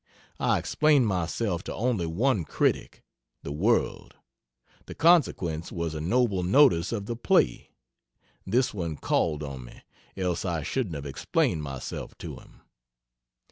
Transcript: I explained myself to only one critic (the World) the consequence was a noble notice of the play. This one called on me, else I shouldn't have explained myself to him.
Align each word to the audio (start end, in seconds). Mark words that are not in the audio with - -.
I 0.39 0.57
explained 0.57 1.05
myself 1.05 1.63
to 1.65 1.73
only 1.75 2.07
one 2.07 2.43
critic 2.43 3.03
(the 3.43 3.51
World) 3.51 4.15
the 4.87 4.95
consequence 4.95 5.71
was 5.71 5.93
a 5.93 6.01
noble 6.01 6.41
notice 6.41 6.91
of 6.91 7.05
the 7.05 7.15
play. 7.15 7.69
This 8.43 8.73
one 8.73 8.95
called 8.97 9.43
on 9.43 9.63
me, 9.63 9.83
else 10.17 10.43
I 10.43 10.63
shouldn't 10.63 10.95
have 10.95 11.05
explained 11.05 11.61
myself 11.61 12.17
to 12.17 12.37
him. 12.37 12.61